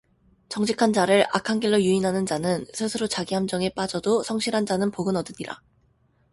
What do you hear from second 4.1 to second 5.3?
성실한 자는 복을